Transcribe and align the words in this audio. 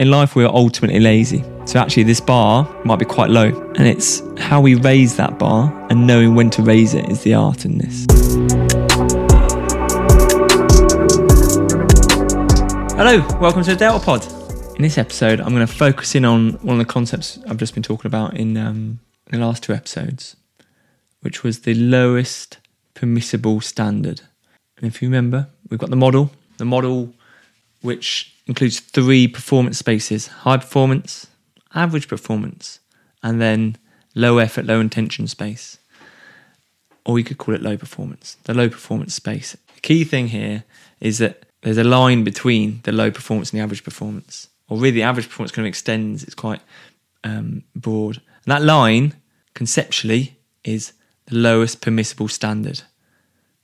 in 0.00 0.10
life, 0.10 0.34
we're 0.34 0.48
ultimately 0.48 0.98
lazy. 0.98 1.44
So 1.66 1.78
actually, 1.78 2.04
this 2.04 2.20
bar 2.20 2.66
might 2.86 2.98
be 2.98 3.04
quite 3.04 3.28
low. 3.28 3.48
And 3.76 3.86
it's 3.86 4.22
how 4.38 4.58
we 4.58 4.74
raise 4.74 5.14
that 5.16 5.38
bar 5.38 5.70
and 5.90 6.06
knowing 6.06 6.34
when 6.34 6.48
to 6.50 6.62
raise 6.62 6.94
it 6.94 7.10
is 7.10 7.22
the 7.22 7.34
art 7.34 7.66
in 7.66 7.76
this. 7.76 8.06
Hello, 12.96 13.20
welcome 13.38 13.62
to 13.62 13.72
the 13.72 13.76
Delta 13.78 14.02
Pod. 14.02 14.26
In 14.76 14.82
this 14.82 14.96
episode, 14.96 15.38
I'm 15.38 15.54
going 15.54 15.66
to 15.66 15.72
focus 15.72 16.14
in 16.14 16.24
on 16.24 16.52
one 16.62 16.80
of 16.80 16.86
the 16.86 16.90
concepts 16.90 17.38
I've 17.46 17.58
just 17.58 17.74
been 17.74 17.82
talking 17.82 18.08
about 18.08 18.38
in, 18.38 18.56
um, 18.56 19.00
the 19.26 19.36
last 19.36 19.62
two 19.62 19.74
episodes, 19.74 20.34
which 21.20 21.44
was 21.44 21.60
the 21.60 21.74
lowest 21.74 22.56
permissible 22.94 23.60
standard. 23.60 24.22
And 24.78 24.86
if 24.86 25.02
you 25.02 25.08
remember, 25.08 25.48
we've 25.68 25.78
got 25.78 25.90
the 25.90 25.96
model, 25.96 26.30
the 26.56 26.64
model 26.64 27.12
which 27.82 28.34
includes 28.46 28.80
three 28.80 29.28
performance 29.28 29.78
spaces 29.78 30.28
high 30.28 30.56
performance, 30.56 31.26
average 31.74 32.08
performance, 32.08 32.80
and 33.22 33.40
then 33.40 33.76
low 34.14 34.38
effort, 34.38 34.66
low 34.66 34.80
intention 34.80 35.26
space. 35.26 35.78
Or 37.04 37.18
you 37.18 37.24
could 37.24 37.38
call 37.38 37.54
it 37.54 37.62
low 37.62 37.76
performance, 37.76 38.36
the 38.44 38.54
low 38.54 38.68
performance 38.68 39.14
space. 39.14 39.56
The 39.74 39.80
key 39.80 40.04
thing 40.04 40.28
here 40.28 40.64
is 41.00 41.18
that 41.18 41.46
there's 41.62 41.78
a 41.78 41.84
line 41.84 42.24
between 42.24 42.80
the 42.84 42.92
low 42.92 43.10
performance 43.10 43.50
and 43.50 43.58
the 43.58 43.62
average 43.62 43.84
performance. 43.84 44.48
Or 44.68 44.76
really, 44.76 44.92
the 44.92 45.02
average 45.02 45.28
performance 45.28 45.52
kind 45.52 45.66
of 45.66 45.68
extends, 45.68 46.22
it's 46.22 46.34
quite 46.34 46.60
um, 47.24 47.64
broad. 47.74 48.16
And 48.16 48.52
that 48.52 48.62
line, 48.62 49.14
conceptually, 49.54 50.36
is 50.64 50.92
the 51.26 51.36
lowest 51.36 51.80
permissible 51.80 52.28
standard, 52.28 52.82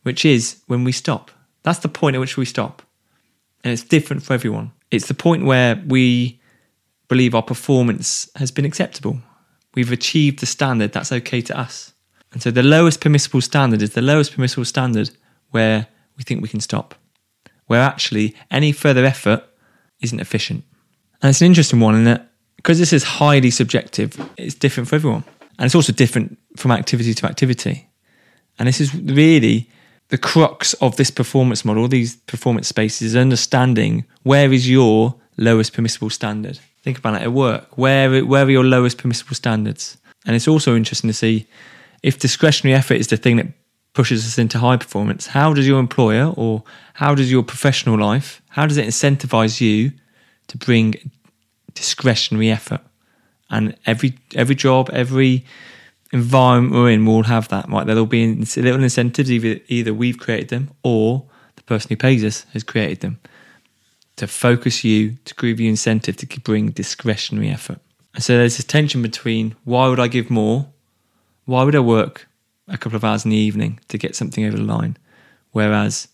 which 0.02 0.24
is 0.24 0.62
when 0.66 0.84
we 0.84 0.92
stop. 0.92 1.30
That's 1.62 1.78
the 1.78 1.88
point 1.88 2.16
at 2.16 2.20
which 2.20 2.36
we 2.36 2.44
stop. 2.44 2.82
And 3.64 3.72
it's 3.72 3.82
different 3.82 4.22
for 4.22 4.34
everyone. 4.34 4.72
It's 4.90 5.08
the 5.08 5.14
point 5.14 5.44
where 5.44 5.82
we 5.86 6.40
believe 7.08 7.34
our 7.34 7.42
performance 7.42 8.30
has 8.36 8.50
been 8.50 8.64
acceptable. 8.64 9.20
We've 9.74 9.92
achieved 9.92 10.40
the 10.40 10.46
standard 10.46 10.92
that's 10.92 11.12
okay 11.12 11.40
to 11.42 11.58
us. 11.58 11.92
And 12.32 12.42
so 12.42 12.50
the 12.50 12.62
lowest 12.62 13.00
permissible 13.00 13.40
standard 13.40 13.82
is 13.82 13.90
the 13.90 14.02
lowest 14.02 14.34
permissible 14.34 14.64
standard 14.64 15.10
where 15.50 15.86
we 16.16 16.24
think 16.24 16.42
we 16.42 16.48
can 16.48 16.60
stop, 16.60 16.94
where 17.66 17.80
actually 17.80 18.34
any 18.50 18.72
further 18.72 19.04
effort 19.04 19.44
isn't 20.00 20.20
efficient. 20.20 20.64
And 21.22 21.30
it's 21.30 21.40
an 21.40 21.46
interesting 21.46 21.80
one 21.80 21.94
in 21.94 22.04
that 22.04 22.30
because 22.56 22.78
this 22.78 22.92
is 22.92 23.04
highly 23.04 23.50
subjective, 23.50 24.18
it's 24.36 24.54
different 24.54 24.88
for 24.88 24.96
everyone. 24.96 25.24
And 25.58 25.66
it's 25.66 25.74
also 25.74 25.92
different 25.92 26.38
from 26.56 26.72
activity 26.72 27.14
to 27.14 27.26
activity. 27.26 27.88
And 28.58 28.68
this 28.68 28.80
is 28.80 28.94
really 28.94 29.70
the 30.08 30.18
crux 30.18 30.74
of 30.74 30.96
this 30.96 31.10
performance 31.10 31.64
model, 31.64 31.88
these 31.88 32.16
performance 32.16 32.68
spaces, 32.68 33.08
is 33.08 33.16
understanding 33.16 34.04
where 34.22 34.52
is 34.52 34.68
your 34.68 35.14
lowest 35.36 35.72
permissible 35.72 36.10
standard. 36.10 36.58
Think 36.82 36.98
about 36.98 37.16
it 37.16 37.22
at 37.22 37.32
work. 37.32 37.76
Where, 37.76 38.24
where 38.24 38.44
are 38.44 38.50
your 38.50 38.64
lowest 38.64 38.98
permissible 38.98 39.34
standards? 39.34 39.98
And 40.24 40.36
it's 40.36 40.48
also 40.48 40.76
interesting 40.76 41.08
to 41.08 41.14
see 41.14 41.46
if 42.02 42.18
discretionary 42.18 42.76
effort 42.76 42.94
is 42.94 43.08
the 43.08 43.16
thing 43.16 43.36
that 43.36 43.48
pushes 43.94 44.26
us 44.26 44.38
into 44.38 44.58
high 44.58 44.76
performance, 44.76 45.28
how 45.28 45.54
does 45.54 45.66
your 45.66 45.80
employer 45.80 46.32
or 46.36 46.62
how 46.94 47.14
does 47.14 47.32
your 47.32 47.42
professional 47.42 47.98
life, 47.98 48.42
how 48.50 48.66
does 48.66 48.76
it 48.76 48.86
incentivize 48.86 49.60
you 49.60 49.90
to 50.48 50.58
bring 50.58 50.94
discretionary 51.74 52.50
effort? 52.50 52.80
And 53.48 53.76
every 53.86 54.18
every 54.34 54.54
job, 54.54 54.90
every 54.92 55.44
environment 56.16 56.74
we're 56.74 56.90
in 56.90 57.06
will 57.06 57.24
have 57.24 57.48
that. 57.48 57.68
Right, 57.68 57.86
there'll 57.86 58.06
be 58.06 58.34
little 58.34 58.82
incentives. 58.82 59.30
Either 59.30 59.60
either 59.68 59.94
we've 59.94 60.18
created 60.18 60.48
them 60.48 60.70
or 60.82 61.24
the 61.56 61.62
person 61.62 61.90
who 61.90 61.96
pays 61.96 62.24
us 62.24 62.46
has 62.52 62.62
created 62.62 63.00
them 63.00 63.18
to 64.16 64.26
focus 64.26 64.82
you, 64.82 65.16
to 65.24 65.34
give 65.34 65.60
you 65.60 65.68
incentive 65.68 66.16
to 66.16 66.40
bring 66.40 66.70
discretionary 66.70 67.50
effort. 67.50 67.78
And 68.14 68.24
so 68.24 68.36
there's 68.36 68.56
this 68.56 68.64
tension 68.64 69.02
between 69.02 69.54
why 69.64 69.88
would 69.88 70.00
I 70.00 70.08
give 70.08 70.30
more? 70.30 70.66
Why 71.44 71.62
would 71.64 71.76
I 71.76 71.80
work 71.80 72.26
a 72.66 72.78
couple 72.78 72.96
of 72.96 73.04
hours 73.04 73.24
in 73.24 73.30
the 73.30 73.36
evening 73.36 73.78
to 73.88 73.98
get 73.98 74.16
something 74.16 74.44
over 74.44 74.56
the 74.56 74.62
line? 74.62 74.96
Whereas 75.52 76.08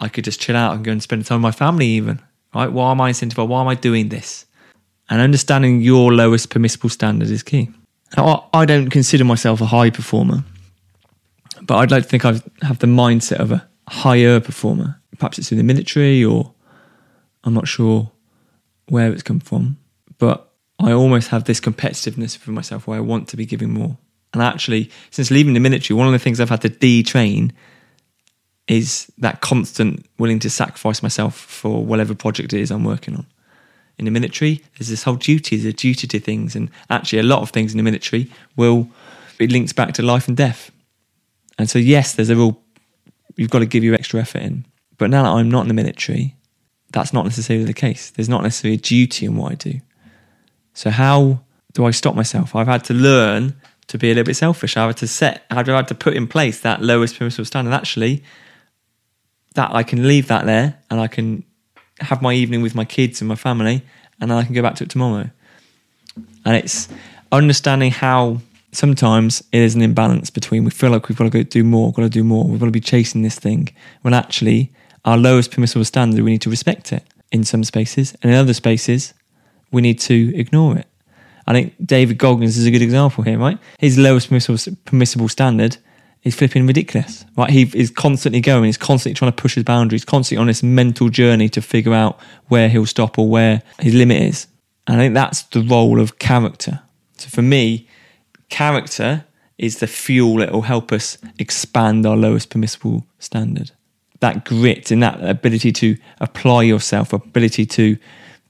I 0.00 0.08
could 0.08 0.24
just 0.24 0.40
chill 0.40 0.56
out 0.56 0.74
and 0.74 0.84
go 0.84 0.92
and 0.92 1.02
spend 1.02 1.24
time 1.24 1.38
with 1.38 1.42
my 1.42 1.52
family, 1.52 1.86
even. 1.86 2.20
Right? 2.54 2.70
Why 2.70 2.90
am 2.90 3.00
I 3.00 3.12
incentivized? 3.12 3.48
Why 3.48 3.60
am 3.60 3.68
I 3.68 3.76
doing 3.76 4.08
this? 4.08 4.46
And 5.08 5.20
understanding 5.20 5.80
your 5.80 6.12
lowest 6.12 6.50
permissible 6.50 6.88
standard 6.88 7.30
is 7.30 7.42
key. 7.42 7.70
Now, 8.16 8.48
I 8.52 8.64
don't 8.64 8.90
consider 8.90 9.24
myself 9.24 9.60
a 9.60 9.66
high 9.66 9.90
performer, 9.90 10.44
but 11.62 11.76
I'd 11.76 11.90
like 11.90 12.04
to 12.04 12.08
think 12.08 12.24
I 12.24 12.40
have 12.62 12.78
the 12.80 12.86
mindset 12.86 13.38
of 13.38 13.52
a 13.52 13.68
higher 13.88 14.40
performer. 14.40 15.00
Perhaps 15.18 15.38
it's 15.38 15.52
in 15.52 15.58
the 15.58 15.64
military 15.64 16.24
or 16.24 16.54
I'm 17.44 17.54
not 17.54 17.68
sure 17.68 18.10
where 18.88 19.12
it's 19.12 19.22
come 19.22 19.40
from, 19.40 19.78
but 20.18 20.52
I 20.78 20.92
almost 20.92 21.28
have 21.28 21.44
this 21.44 21.60
competitiveness 21.60 22.36
for 22.36 22.50
myself 22.50 22.86
where 22.86 22.98
I 22.98 23.02
want 23.02 23.28
to 23.28 23.36
be 23.36 23.46
giving 23.46 23.70
more. 23.70 23.96
And 24.32 24.42
actually, 24.42 24.90
since 25.10 25.30
leaving 25.30 25.54
the 25.54 25.60
military, 25.60 25.96
one 25.96 26.06
of 26.06 26.12
the 26.12 26.18
things 26.18 26.40
I've 26.40 26.50
had 26.50 26.62
to 26.62 26.70
detrain 26.70 27.52
is 28.66 29.10
that 29.18 29.40
constant 29.40 30.06
willing 30.18 30.38
to 30.40 30.50
sacrifice 30.50 31.02
myself 31.02 31.36
for 31.36 31.84
whatever 31.84 32.14
project 32.14 32.52
it 32.52 32.60
is 32.60 32.70
I'm 32.70 32.84
working 32.84 33.16
on 33.16 33.26
in 34.00 34.06
the 34.06 34.10
military, 34.10 34.64
there's 34.78 34.88
this 34.88 35.04
whole 35.04 35.14
duty, 35.14 35.56
there's 35.56 35.74
a 35.74 35.76
duty 35.76 36.06
to 36.08 36.18
things. 36.18 36.56
And 36.56 36.70
actually, 36.88 37.20
a 37.20 37.22
lot 37.22 37.42
of 37.42 37.50
things 37.50 37.72
in 37.72 37.76
the 37.76 37.84
military 37.84 38.30
will 38.56 38.88
be 39.38 39.46
linked 39.46 39.76
back 39.76 39.92
to 39.94 40.02
life 40.02 40.26
and 40.26 40.36
death. 40.36 40.72
And 41.58 41.68
so, 41.68 41.78
yes, 41.78 42.14
there's 42.14 42.30
a 42.30 42.36
real, 42.36 42.60
you've 43.36 43.50
got 43.50 43.58
to 43.58 43.66
give 43.66 43.84
your 43.84 43.94
extra 43.94 44.20
effort 44.20 44.42
in. 44.42 44.66
But 44.96 45.10
now 45.10 45.22
that 45.22 45.28
I'm 45.28 45.50
not 45.50 45.62
in 45.62 45.68
the 45.68 45.74
military, 45.74 46.34
that's 46.92 47.12
not 47.12 47.24
necessarily 47.24 47.66
the 47.66 47.74
case. 47.74 48.10
There's 48.10 48.28
not 48.28 48.42
necessarily 48.42 48.76
a 48.76 48.80
duty 48.80 49.26
in 49.26 49.36
what 49.36 49.52
I 49.52 49.54
do. 49.54 49.80
So, 50.72 50.90
how 50.90 51.40
do 51.74 51.84
I 51.84 51.90
stop 51.90 52.14
myself? 52.14 52.56
I've 52.56 52.66
had 52.66 52.84
to 52.84 52.94
learn 52.94 53.54
to 53.88 53.98
be 53.98 54.10
a 54.10 54.14
little 54.14 54.24
bit 54.24 54.36
selfish. 54.36 54.76
I've 54.76 54.88
had 54.88 54.96
to 54.98 55.06
set, 55.06 55.44
I've 55.50 55.66
had 55.66 55.88
to 55.88 55.94
put 55.94 56.14
in 56.14 56.26
place 56.26 56.60
that 56.60 56.80
lowest 56.80 57.18
permissible 57.18 57.44
standard. 57.44 57.74
Actually, 57.74 58.24
that 59.54 59.74
I 59.74 59.82
can 59.82 60.08
leave 60.08 60.28
that 60.28 60.46
there 60.46 60.78
and 60.90 61.00
I 61.00 61.06
can 61.06 61.44
have 62.00 62.22
my 62.22 62.34
evening 62.34 62.62
with 62.62 62.74
my 62.74 62.84
kids 62.84 63.20
and 63.20 63.28
my 63.28 63.34
family, 63.34 63.82
and 64.20 64.30
then 64.30 64.38
I 64.38 64.44
can 64.44 64.54
go 64.54 64.62
back 64.62 64.74
to 64.76 64.84
it 64.84 64.90
tomorrow. 64.90 65.30
And 66.44 66.56
it's 66.56 66.88
understanding 67.32 67.90
how 67.90 68.40
sometimes 68.72 69.42
it 69.52 69.60
is 69.60 69.74
an 69.74 69.82
imbalance 69.82 70.30
between 70.30 70.64
we 70.64 70.70
feel 70.70 70.90
like 70.90 71.08
we've 71.08 71.18
got 71.18 71.24
to 71.24 71.30
go 71.30 71.42
do 71.42 71.64
more, 71.64 71.92
got 71.92 72.02
to 72.02 72.08
do 72.08 72.24
more, 72.24 72.44
we've 72.44 72.60
got 72.60 72.66
to 72.66 72.72
be 72.72 72.80
chasing 72.80 73.22
this 73.22 73.38
thing, 73.38 73.68
when 74.02 74.14
actually 74.14 74.72
our 75.04 75.16
lowest 75.16 75.50
permissible 75.50 75.84
standard, 75.84 76.22
we 76.22 76.30
need 76.30 76.42
to 76.42 76.50
respect 76.50 76.92
it 76.92 77.04
in 77.32 77.44
some 77.44 77.64
spaces, 77.64 78.14
and 78.22 78.30
in 78.30 78.36
other 78.36 78.54
spaces, 78.54 79.14
we 79.70 79.80
need 79.80 79.98
to 80.00 80.34
ignore 80.36 80.76
it. 80.76 80.86
I 81.46 81.52
think 81.52 81.74
David 81.84 82.18
Goggins 82.18 82.56
is 82.56 82.66
a 82.66 82.70
good 82.70 82.82
example 82.82 83.24
here, 83.24 83.38
right? 83.38 83.58
His 83.78 83.98
lowest 83.98 84.28
permissible, 84.28 84.76
permissible 84.84 85.28
standard 85.28 85.78
is 86.22 86.34
flipping 86.34 86.66
ridiculous, 86.66 87.24
right? 87.36 87.50
He 87.50 87.70
is 87.74 87.90
constantly 87.90 88.40
going, 88.40 88.64
he's 88.64 88.76
constantly 88.76 89.14
trying 89.14 89.32
to 89.32 89.42
push 89.42 89.54
his 89.54 89.64
boundaries, 89.64 90.04
constantly 90.04 90.40
on 90.40 90.46
this 90.46 90.62
mental 90.62 91.08
journey 91.08 91.48
to 91.50 91.62
figure 91.62 91.94
out 91.94 92.20
where 92.48 92.68
he'll 92.68 92.86
stop 92.86 93.18
or 93.18 93.28
where 93.28 93.62
his 93.78 93.94
limit 93.94 94.22
is. 94.22 94.46
And 94.86 95.00
I 95.00 95.04
think 95.04 95.14
that's 95.14 95.42
the 95.44 95.62
role 95.62 96.00
of 96.00 96.18
character. 96.18 96.80
So 97.16 97.28
for 97.28 97.42
me, 97.42 97.88
character 98.48 99.24
is 99.56 99.78
the 99.78 99.86
fuel 99.86 100.36
that 100.36 100.52
will 100.52 100.62
help 100.62 100.92
us 100.92 101.18
expand 101.38 102.04
our 102.06 102.16
lowest 102.16 102.50
permissible 102.50 103.06
standard. 103.18 103.70
That 104.20 104.44
grit 104.44 104.90
and 104.90 105.02
that 105.02 105.22
ability 105.22 105.72
to 105.72 105.96
apply 106.20 106.64
yourself, 106.64 107.12
ability 107.12 107.66
to 107.66 107.96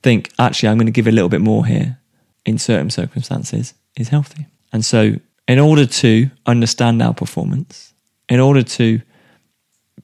think, 0.02 0.32
actually, 0.38 0.68
I'm 0.68 0.78
going 0.78 0.86
to 0.86 0.92
give 0.92 1.06
a 1.06 1.12
little 1.12 1.28
bit 1.28 1.40
more 1.40 1.66
here 1.66 1.98
in 2.44 2.58
certain 2.58 2.90
circumstances 2.90 3.74
is 3.96 4.08
healthy. 4.08 4.46
And 4.72 4.84
so 4.84 5.16
in 5.50 5.58
order 5.58 5.84
to 5.84 6.30
understand 6.46 7.02
our 7.02 7.12
performance, 7.12 7.92
in 8.28 8.38
order 8.38 8.62
to 8.62 9.00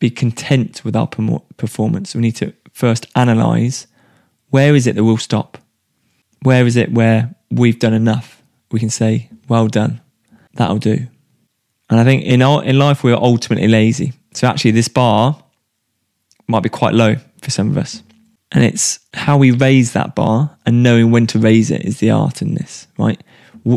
be 0.01 0.11
content 0.11 0.85
with 0.85 0.97
our 0.97 1.07
performance, 1.07 2.17
we 2.17 2.21
need 2.21 2.35
to 2.35 2.53
first 2.73 3.07
analyze 3.15 3.87
where 4.51 4.75
is 4.75 4.89
it 4.89 4.97
that 4.97 5.05
we'll 5.05 5.19
stop? 5.19 5.57
Where 6.43 6.67
is 6.67 6.75
it 6.75 6.91
where 6.91 7.33
we've 7.49 7.79
done 7.79 7.95
enough? 7.95 8.43
We 8.73 8.81
can 8.81 8.91
say, 8.91 9.31
well 9.47 9.69
done, 9.69 10.01
that'll 10.55 10.79
do. 10.79 11.07
And 11.89 12.01
I 12.01 12.03
think 12.03 12.25
in, 12.25 12.43
our, 12.43 12.65
in 12.65 12.77
life, 12.77 13.05
we're 13.05 13.15
ultimately 13.15 13.69
lazy. 13.69 14.15
So 14.35 14.49
actually, 14.49 14.73
this 14.73 14.89
bar 14.89 15.41
might 16.49 16.65
be 16.65 16.69
quite 16.69 16.95
low 16.95 17.15
for 17.41 17.53
some 17.53 17.71
of 17.71 17.79
us. 17.79 18.03
And 18.51 18.65
it's 18.65 18.99
how 19.15 19.39
we 19.39 19.53
raise 19.53 19.93
that 19.93 20.17
bar 20.17 20.57
and 20.67 20.83
knowing 20.83 21.13
when 21.13 21.29
to 21.29 21.39
raise 21.39 21.71
it 21.71 21.85
is 21.85 22.01
the 22.01 22.11
art 22.11 22.43
in 22.43 22.57
this, 22.57 22.89
right? 22.99 23.23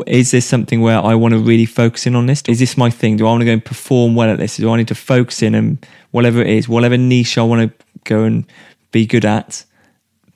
Is 0.05 0.31
this 0.31 0.45
something 0.45 0.81
where 0.81 0.99
I 0.99 1.15
want 1.15 1.33
to 1.33 1.39
really 1.39 1.65
focus 1.65 2.05
in 2.05 2.15
on 2.15 2.27
this? 2.27 2.43
Is 2.47 2.59
this 2.59 2.77
my 2.77 2.89
thing? 2.89 3.17
Do 3.17 3.25
I 3.25 3.31
want 3.31 3.41
to 3.41 3.45
go 3.45 3.53
and 3.53 3.63
perform 3.63 4.15
well 4.15 4.29
at 4.29 4.37
this? 4.37 4.57
Do 4.57 4.71
I 4.71 4.77
need 4.77 4.87
to 4.89 4.95
focus 4.95 5.41
in 5.41 5.55
and 5.55 5.85
whatever 6.11 6.41
it 6.41 6.47
is, 6.47 6.69
whatever 6.69 6.97
niche 6.97 7.37
I 7.37 7.43
want 7.43 7.71
to 7.71 7.85
go 8.03 8.23
and 8.23 8.45
be 8.91 9.05
good 9.05 9.25
at? 9.25 9.65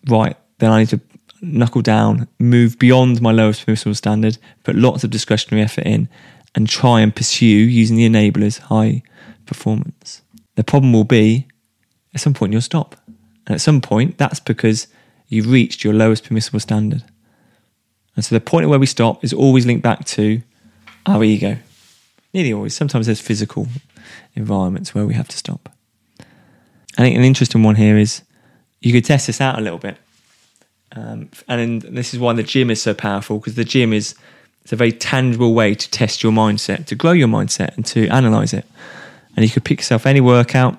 Right, 0.07 0.35
then 0.57 0.71
I 0.71 0.79
need 0.79 0.89
to 0.89 1.01
knuckle 1.41 1.81
down, 1.81 2.27
move 2.39 2.79
beyond 2.79 3.21
my 3.21 3.31
lowest 3.31 3.65
permissible 3.65 3.95
standard, 3.95 4.37
put 4.63 4.75
lots 4.75 5.03
of 5.03 5.11
discretionary 5.11 5.63
effort 5.63 5.85
in, 5.85 6.09
and 6.55 6.67
try 6.67 7.01
and 7.01 7.15
pursue 7.15 7.45
using 7.45 7.97
the 7.97 8.09
enablers 8.09 8.59
high 8.59 9.03
performance. 9.45 10.21
The 10.55 10.63
problem 10.63 10.93
will 10.93 11.03
be 11.03 11.47
at 12.13 12.21
some 12.21 12.33
point 12.33 12.51
you'll 12.51 12.61
stop. 12.61 12.95
And 13.45 13.55
at 13.55 13.61
some 13.61 13.81
point, 13.81 14.17
that's 14.17 14.39
because 14.39 14.87
you've 15.27 15.49
reached 15.49 15.83
your 15.83 15.93
lowest 15.93 16.25
permissible 16.25 16.59
standard. 16.59 17.03
And 18.15 18.23
so 18.23 18.35
the 18.35 18.41
point 18.41 18.69
where 18.69 18.79
we 18.79 18.85
stop 18.85 19.23
is 19.23 19.33
always 19.33 19.65
linked 19.65 19.83
back 19.83 20.05
to 20.05 20.41
our 21.05 21.23
ego. 21.23 21.57
Nearly 22.33 22.53
always. 22.53 22.75
Sometimes 22.75 23.05
there's 23.05 23.21
physical 23.21 23.67
environments 24.35 24.93
where 24.93 25.05
we 25.05 25.13
have 25.13 25.27
to 25.29 25.37
stop. 25.37 25.69
I 26.97 27.01
think 27.01 27.17
an 27.17 27.23
interesting 27.23 27.63
one 27.63 27.75
here 27.75 27.97
is 27.97 28.21
you 28.81 28.91
could 28.91 29.05
test 29.05 29.27
this 29.27 29.41
out 29.41 29.57
a 29.57 29.61
little 29.61 29.79
bit. 29.79 29.97
Um, 30.95 31.29
and 31.47 31.81
this 31.81 32.13
is 32.13 32.19
why 32.19 32.33
the 32.33 32.43
gym 32.43 32.69
is 32.69 32.81
so 32.81 32.93
powerful 32.93 33.39
because 33.39 33.55
the 33.55 33.63
gym 33.63 33.93
is 33.93 34.15
it's 34.63 34.71
a 34.71 34.77
very 34.77 34.91
tangible 34.93 35.53
way 35.53 35.75
to 35.75 35.91
test 35.91 36.23
your 36.23 36.31
mindset, 36.31 36.85
to 36.85 36.95
grow 36.95 37.11
your 37.11 37.27
mindset, 37.27 37.75
and 37.75 37.85
to 37.87 38.07
analyze 38.07 38.53
it. 38.53 38.65
And 39.35 39.43
you 39.43 39.51
could 39.51 39.65
pick 39.65 39.79
yourself 39.79 40.05
any 40.05 40.21
workout. 40.21 40.77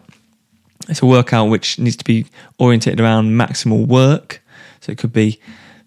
It's 0.89 1.03
a 1.03 1.07
workout 1.07 1.51
which 1.51 1.79
needs 1.79 1.97
to 1.97 2.05
be 2.05 2.27
oriented 2.59 3.01
around 3.01 3.33
maximal 3.33 3.87
work. 3.87 4.41
So 4.81 4.93
it 4.93 4.99
could 4.99 5.13
be 5.13 5.39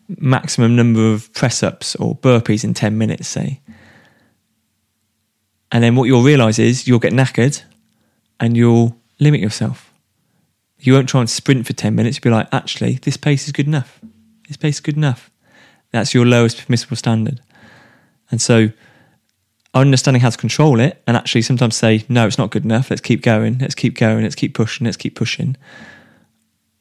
maximum 0.07 0.75
number 0.75 1.11
of 1.11 1.33
press 1.33 1.63
ups 1.63 1.95
or 1.95 2.15
burpees 2.15 2.63
in 2.63 2.73
10 2.73 2.97
minutes, 2.97 3.27
say. 3.27 3.61
And 5.71 5.83
then 5.83 5.95
what 5.95 6.05
you'll 6.05 6.23
realize 6.23 6.59
is 6.59 6.87
you'll 6.87 6.99
get 6.99 7.13
knackered 7.13 7.61
and 8.39 8.55
you'll 8.55 8.97
limit 9.19 9.41
yourself. 9.41 9.91
You 10.79 10.93
won't 10.93 11.09
try 11.09 11.21
and 11.21 11.29
sprint 11.29 11.67
for 11.67 11.73
10 11.73 11.95
minutes. 11.95 12.17
You'll 12.17 12.31
be 12.31 12.35
like, 12.35 12.47
actually, 12.51 12.93
this 13.01 13.17
pace 13.17 13.47
is 13.47 13.51
good 13.51 13.67
enough. 13.67 13.99
This 14.47 14.57
pace 14.57 14.75
is 14.75 14.81
good 14.81 14.95
enough. 14.95 15.29
That's 15.91 16.13
your 16.13 16.25
lowest 16.25 16.65
permissible 16.65 16.95
standard. 16.95 17.41
And 18.31 18.41
so 18.41 18.69
understanding 19.73 20.21
how 20.21 20.29
to 20.29 20.37
control 20.37 20.79
it 20.79 21.01
and 21.07 21.17
actually 21.17 21.41
sometimes 21.41 21.75
say, 21.75 22.05
no, 22.09 22.27
it's 22.27 22.37
not 22.37 22.51
good 22.51 22.65
enough. 22.65 22.89
Let's 22.89 23.01
keep 23.01 23.21
going. 23.21 23.57
Let's 23.59 23.75
keep 23.75 23.97
going. 23.97 24.23
Let's 24.23 24.35
keep 24.35 24.53
pushing. 24.53 24.85
Let's 24.85 24.97
keep 24.97 25.15
pushing. 25.15 25.57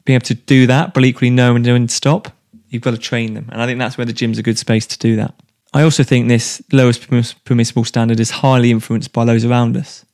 Being 0.05 0.15
able 0.15 0.25
to 0.27 0.35
do 0.35 0.67
that, 0.67 0.93
but 0.93 1.03
equally 1.03 1.29
know 1.29 1.53
when 1.53 1.63
to 1.63 1.87
stop, 1.93 2.36
you've 2.69 2.81
got 2.81 2.91
to 2.91 2.97
train 2.97 3.33
them. 3.33 3.49
And 3.51 3.61
I 3.61 3.65
think 3.65 3.79
that's 3.79 3.97
where 3.97 4.05
the 4.05 4.13
gym's 4.13 4.37
a 4.37 4.43
good 4.43 4.57
space 4.57 4.85
to 4.87 4.97
do 4.97 5.15
that. 5.17 5.33
I 5.73 5.83
also 5.83 6.03
think 6.03 6.27
this 6.27 6.61
lowest 6.71 7.07
permissible 7.45 7.83
standard 7.83 8.19
is 8.19 8.31
highly 8.31 8.71
influenced 8.71 9.13
by 9.13 9.25
those 9.25 9.45
around 9.45 9.75
us. 9.77 10.05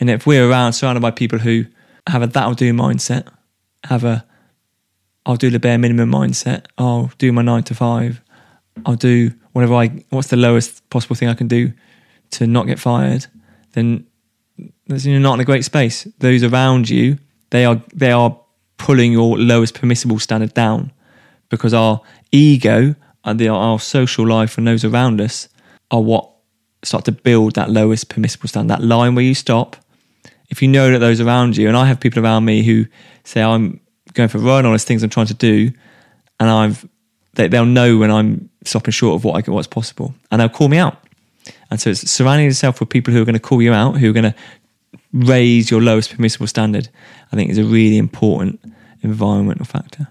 And 0.00 0.10
if 0.10 0.26
we're 0.26 0.48
around 0.48 0.72
surrounded 0.72 1.00
by 1.00 1.10
people 1.10 1.38
who 1.38 1.66
have 2.08 2.22
a 2.22 2.26
that'll 2.26 2.54
do 2.54 2.72
mindset, 2.72 3.28
have 3.84 4.04
a 4.04 4.24
I'll 5.24 5.36
do 5.36 5.50
the 5.50 5.60
bare 5.60 5.78
minimum 5.78 6.10
mindset, 6.10 6.66
I'll 6.78 7.12
do 7.18 7.30
my 7.32 7.42
nine 7.42 7.62
to 7.64 7.74
five, 7.74 8.20
I'll 8.84 8.96
do 8.96 9.32
whatever 9.52 9.74
I 9.74 10.04
what's 10.10 10.28
the 10.28 10.36
lowest 10.36 10.88
possible 10.90 11.14
thing 11.14 11.28
I 11.28 11.34
can 11.34 11.48
do 11.48 11.72
to 12.32 12.46
not 12.46 12.66
get 12.66 12.80
fired, 12.80 13.26
then 13.74 14.06
you're 14.88 15.20
not 15.20 15.34
in 15.34 15.40
a 15.40 15.44
great 15.44 15.64
space. 15.64 16.04
Those 16.18 16.42
around 16.42 16.88
you, 16.88 17.18
they 17.50 17.64
are 17.64 17.80
they 17.94 18.10
are 18.10 18.36
pulling 18.78 19.12
your 19.12 19.38
lowest 19.38 19.74
permissible 19.74 20.18
standard 20.18 20.54
down 20.54 20.90
because 21.52 21.74
our 21.74 22.00
ego 22.30 22.94
and 23.24 23.38
the, 23.38 23.46
our 23.46 23.78
social 23.78 24.26
life 24.26 24.56
and 24.56 24.66
those 24.66 24.84
around 24.84 25.20
us 25.20 25.50
are 25.90 26.00
what 26.00 26.30
start 26.82 27.04
to 27.04 27.12
build 27.12 27.54
that 27.54 27.68
lowest 27.68 28.08
permissible 28.08 28.48
standard, 28.48 28.74
that 28.74 28.82
line 28.82 29.14
where 29.14 29.24
you 29.24 29.34
stop. 29.34 29.76
If 30.48 30.62
you 30.62 30.68
know 30.68 30.90
that 30.90 30.98
those 30.98 31.20
around 31.20 31.58
you, 31.58 31.68
and 31.68 31.76
I 31.76 31.86
have 31.86 32.00
people 32.00 32.24
around 32.24 32.46
me 32.46 32.62
who 32.62 32.86
say 33.24 33.42
I'm 33.42 33.80
going 34.14 34.30
for 34.30 34.38
a 34.38 34.40
run 34.40 34.64
or 34.64 34.76
things 34.78 35.02
I'm 35.02 35.10
trying 35.10 35.26
to 35.26 35.34
do, 35.34 35.70
and 36.40 36.48
I've 36.48 36.88
they, 37.34 37.48
will 37.48 37.66
know 37.66 37.98
when 37.98 38.10
I'm 38.10 38.48
stopping 38.64 38.92
short 38.92 39.16
of 39.16 39.24
what 39.24 39.46
I, 39.46 39.50
what's 39.50 39.68
possible, 39.68 40.14
and 40.30 40.40
they'll 40.40 40.48
call 40.48 40.68
me 40.68 40.78
out. 40.78 40.96
And 41.70 41.78
so 41.78 41.90
it's 41.90 42.10
surrounding 42.10 42.46
yourself 42.46 42.80
with 42.80 42.88
people 42.88 43.12
who 43.12 43.20
are 43.20 43.26
going 43.26 43.34
to 43.34 43.40
call 43.40 43.60
you 43.60 43.74
out, 43.74 43.98
who 43.98 44.08
are 44.08 44.14
going 44.14 44.32
to 44.32 44.34
raise 45.12 45.70
your 45.70 45.82
lowest 45.82 46.14
permissible 46.14 46.46
standard. 46.46 46.88
I 47.30 47.36
think 47.36 47.50
is 47.50 47.58
a 47.58 47.64
really 47.64 47.98
important 47.98 48.60
environmental 49.02 49.66
factor. 49.66 50.08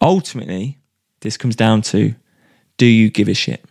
Ultimately, 0.00 0.78
this 1.22 1.36
comes 1.36 1.56
down 1.56 1.82
to 1.82 2.14
do 2.76 2.86
you 2.86 3.10
give 3.10 3.28
a 3.28 3.34
shit? 3.34 3.64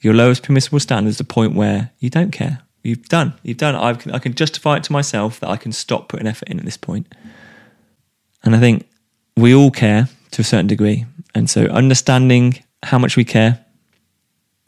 Your 0.00 0.14
lowest 0.14 0.42
permissible 0.42 0.80
standard 0.80 1.08
is 1.08 1.18
the 1.18 1.24
point 1.24 1.54
where 1.54 1.90
you 1.98 2.10
don't 2.10 2.30
care. 2.30 2.60
You've 2.82 3.08
done. 3.08 3.32
You've 3.42 3.56
done. 3.56 3.74
I 3.74 3.94
can, 3.94 4.12
I 4.12 4.18
can 4.18 4.34
justify 4.34 4.76
it 4.76 4.84
to 4.84 4.92
myself 4.92 5.40
that 5.40 5.48
I 5.48 5.56
can 5.56 5.72
stop 5.72 6.08
putting 6.08 6.26
effort 6.26 6.48
in 6.48 6.58
at 6.58 6.64
this 6.66 6.76
point. 6.76 7.14
And 8.44 8.54
I 8.54 8.60
think 8.60 8.86
we 9.36 9.54
all 9.54 9.70
care 9.70 10.08
to 10.32 10.42
a 10.42 10.44
certain 10.44 10.66
degree. 10.66 11.06
And 11.34 11.48
so 11.48 11.64
understanding 11.66 12.62
how 12.82 12.98
much 12.98 13.16
we 13.16 13.24
care, 13.24 13.64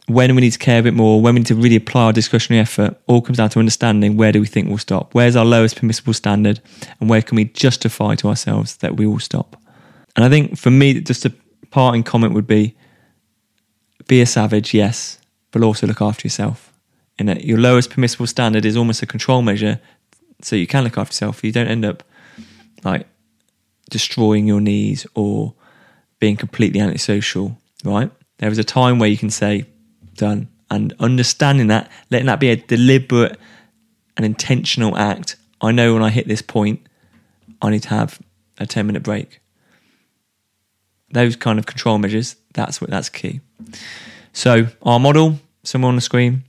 when 0.06 0.34
we 0.34 0.40
need 0.40 0.52
to 0.52 0.58
care 0.58 0.80
a 0.80 0.82
bit 0.82 0.94
more, 0.94 1.20
when 1.20 1.34
we 1.34 1.40
need 1.40 1.48
to 1.48 1.54
really 1.54 1.76
apply 1.76 2.04
our 2.04 2.12
discretionary 2.12 2.62
effort, 2.62 2.98
all 3.06 3.20
comes 3.20 3.36
down 3.36 3.50
to 3.50 3.58
understanding 3.58 4.16
where 4.16 4.32
do 4.32 4.40
we 4.40 4.46
think 4.46 4.68
we'll 4.68 4.78
stop? 4.78 5.12
Where's 5.14 5.36
our 5.36 5.44
lowest 5.44 5.76
permissible 5.76 6.14
standard? 6.14 6.60
And 7.00 7.10
where 7.10 7.20
can 7.20 7.36
we 7.36 7.44
justify 7.44 8.14
to 8.16 8.28
ourselves 8.28 8.76
that 8.76 8.96
we 8.96 9.06
will 9.06 9.18
stop? 9.18 9.60
And 10.14 10.24
I 10.24 10.30
think 10.30 10.56
for 10.56 10.70
me, 10.70 11.00
just 11.00 11.26
a 11.26 11.34
parting 11.70 12.02
comment 12.02 12.32
would 12.34 12.46
be 12.46 12.74
be 14.06 14.20
a 14.20 14.26
savage, 14.26 14.72
yes, 14.72 15.18
but 15.50 15.62
also 15.62 15.86
look 15.86 16.00
after 16.00 16.26
yourself. 16.26 16.72
In 17.18 17.26
that 17.26 17.44
your 17.44 17.58
lowest 17.58 17.90
permissible 17.90 18.26
standard 18.26 18.64
is 18.64 18.76
almost 18.76 19.02
a 19.02 19.06
control 19.06 19.42
measure, 19.42 19.80
so 20.42 20.54
you 20.54 20.66
can 20.66 20.84
look 20.84 20.98
after 20.98 21.12
yourself. 21.12 21.42
You 21.42 21.52
don't 21.52 21.68
end 21.68 21.84
up 21.84 22.02
like 22.84 23.06
destroying 23.90 24.46
your 24.46 24.60
knees 24.60 25.06
or 25.14 25.54
being 26.20 26.36
completely 26.36 26.80
antisocial, 26.80 27.58
right? 27.84 28.10
There 28.38 28.50
is 28.50 28.58
a 28.58 28.64
time 28.64 28.98
where 28.98 29.08
you 29.08 29.16
can 29.16 29.30
say, 29.30 29.66
done. 30.14 30.48
And 30.70 30.94
understanding 30.98 31.68
that, 31.68 31.90
letting 32.10 32.26
that 32.26 32.40
be 32.40 32.50
a 32.50 32.56
deliberate 32.56 33.38
and 34.16 34.26
intentional 34.26 34.96
act. 34.96 35.36
I 35.60 35.72
know 35.72 35.94
when 35.94 36.02
I 36.02 36.10
hit 36.10 36.26
this 36.26 36.42
point, 36.42 36.80
I 37.62 37.70
need 37.70 37.84
to 37.84 37.90
have 37.90 38.20
a 38.58 38.66
10 38.66 38.86
minute 38.86 39.02
break 39.02 39.40
those 41.10 41.36
kind 41.36 41.58
of 41.58 41.66
control 41.66 41.98
measures, 41.98 42.36
that's 42.52 42.80
what 42.80 42.90
that's 42.90 43.08
key. 43.08 43.40
So 44.32 44.68
our 44.82 44.98
model, 44.98 45.38
somewhere 45.62 45.88
on 45.88 45.96
the 45.96 46.02
screen, 46.02 46.44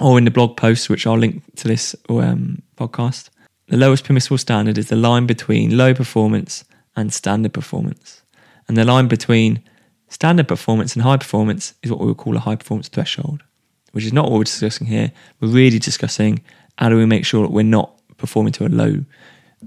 or 0.00 0.18
in 0.18 0.24
the 0.24 0.30
blog 0.30 0.56
post, 0.56 0.88
which 0.88 1.06
I'll 1.06 1.18
link 1.18 1.42
to 1.56 1.68
this 1.68 1.94
um, 2.08 2.62
podcast. 2.76 3.28
The 3.68 3.76
lowest 3.76 4.04
permissible 4.04 4.38
standard 4.38 4.78
is 4.78 4.88
the 4.88 4.96
line 4.96 5.26
between 5.26 5.76
low 5.76 5.94
performance 5.94 6.64
and 6.96 7.12
standard 7.12 7.52
performance. 7.52 8.22
And 8.66 8.76
the 8.76 8.84
line 8.84 9.08
between 9.08 9.62
standard 10.08 10.48
performance 10.48 10.94
and 10.94 11.02
high 11.02 11.18
performance 11.18 11.74
is 11.82 11.90
what 11.90 12.00
we 12.00 12.06
would 12.06 12.16
call 12.16 12.36
a 12.36 12.40
high 12.40 12.56
performance 12.56 12.88
threshold, 12.88 13.42
which 13.92 14.04
is 14.04 14.12
not 14.12 14.30
what 14.30 14.38
we're 14.38 14.44
discussing 14.44 14.86
here. 14.86 15.12
We're 15.40 15.48
really 15.48 15.78
discussing 15.78 16.42
how 16.78 16.88
do 16.88 16.96
we 16.96 17.06
make 17.06 17.24
sure 17.24 17.42
that 17.42 17.52
we're 17.52 17.62
not 17.62 17.92
performing 18.16 18.52
to 18.54 18.66
a 18.66 18.68
low 18.68 19.04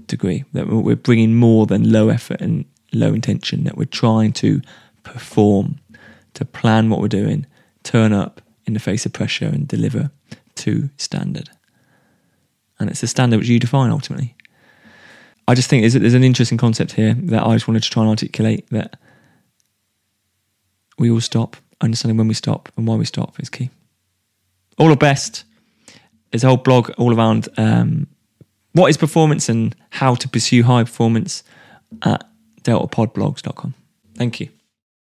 degree, 0.06 0.44
that 0.52 0.68
we're 0.68 0.96
bringing 0.96 1.34
more 1.34 1.66
than 1.66 1.92
low 1.92 2.08
effort 2.08 2.40
and 2.40 2.64
low 2.94 3.12
intention, 3.14 3.64
that 3.64 3.76
we're 3.76 3.84
trying 3.84 4.32
to 4.32 4.60
perform, 5.02 5.78
to 6.34 6.44
plan 6.44 6.90
what 6.90 7.00
we're 7.00 7.08
doing, 7.08 7.46
turn 7.82 8.12
up 8.12 8.40
in 8.66 8.74
the 8.74 8.80
face 8.80 9.04
of 9.06 9.12
pressure 9.12 9.46
and 9.46 9.68
deliver 9.68 10.10
to 10.56 10.88
standard. 10.96 11.50
And 12.78 12.90
it's 12.90 13.00
the 13.00 13.06
standard 13.06 13.38
which 13.38 13.48
you 13.48 13.58
define 13.58 13.90
ultimately. 13.90 14.34
I 15.46 15.54
just 15.54 15.68
think 15.68 15.82
there's, 15.82 15.94
there's 15.94 16.14
an 16.14 16.24
interesting 16.24 16.58
concept 16.58 16.92
here 16.92 17.14
that 17.14 17.46
I 17.46 17.54
just 17.54 17.68
wanted 17.68 17.82
to 17.82 17.90
try 17.90 18.02
and 18.02 18.10
articulate 18.10 18.66
that 18.70 18.98
we 20.98 21.10
all 21.10 21.20
stop. 21.20 21.56
Understanding 21.80 22.16
when 22.16 22.28
we 22.28 22.34
stop 22.34 22.70
and 22.76 22.86
why 22.86 22.94
we 22.94 23.04
stop 23.04 23.38
is 23.40 23.50
key. 23.50 23.68
All 24.78 24.88
the 24.88 24.96
best. 24.96 25.44
There's 26.30 26.44
a 26.44 26.46
whole 26.46 26.56
blog 26.56 26.90
all 26.96 27.14
around 27.14 27.48
um, 27.56 28.06
what 28.72 28.88
is 28.88 28.96
performance 28.96 29.48
and 29.48 29.74
how 29.90 30.14
to 30.14 30.28
pursue 30.28 30.62
high 30.62 30.84
performance 30.84 31.42
at 32.02 32.26
deltapodblogs.com. 32.64 33.74
Thank 34.16 34.40
you. 34.40 34.48